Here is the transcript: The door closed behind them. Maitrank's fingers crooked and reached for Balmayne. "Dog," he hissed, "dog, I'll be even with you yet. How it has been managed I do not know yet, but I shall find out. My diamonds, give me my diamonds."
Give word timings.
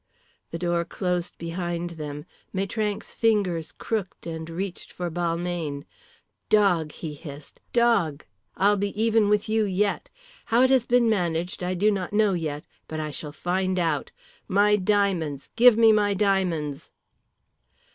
The 0.49 0.57
door 0.57 0.83
closed 0.83 1.37
behind 1.37 1.91
them. 1.91 2.25
Maitrank's 2.51 3.13
fingers 3.13 3.71
crooked 3.71 4.25
and 4.25 4.49
reached 4.49 4.91
for 4.91 5.11
Balmayne. 5.11 5.85
"Dog," 6.49 6.91
he 6.91 7.13
hissed, 7.13 7.59
"dog, 7.71 8.25
I'll 8.57 8.77
be 8.77 8.99
even 8.99 9.29
with 9.29 9.47
you 9.47 9.63
yet. 9.63 10.09
How 10.45 10.63
it 10.63 10.71
has 10.71 10.87
been 10.87 11.07
managed 11.07 11.61
I 11.63 11.75
do 11.75 11.91
not 11.91 12.13
know 12.13 12.33
yet, 12.33 12.65
but 12.87 12.99
I 12.99 13.11
shall 13.11 13.31
find 13.31 13.77
out. 13.77 14.09
My 14.47 14.75
diamonds, 14.75 15.51
give 15.55 15.77
me 15.77 15.91
my 15.91 16.15
diamonds." 16.15 16.89